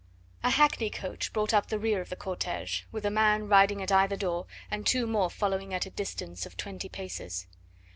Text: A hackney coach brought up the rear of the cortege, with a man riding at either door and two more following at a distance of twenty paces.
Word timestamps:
A 0.43 0.49
hackney 0.49 0.89
coach 0.89 1.31
brought 1.31 1.53
up 1.53 1.67
the 1.67 1.77
rear 1.77 2.01
of 2.01 2.09
the 2.09 2.15
cortege, 2.15 2.85
with 2.91 3.05
a 3.05 3.11
man 3.11 3.47
riding 3.47 3.83
at 3.83 3.91
either 3.91 4.15
door 4.15 4.47
and 4.71 4.83
two 4.83 5.05
more 5.05 5.29
following 5.29 5.75
at 5.75 5.85
a 5.85 5.91
distance 5.91 6.43
of 6.47 6.57
twenty 6.57 6.89
paces. 6.89 7.45